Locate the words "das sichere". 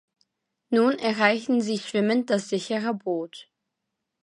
2.31-2.95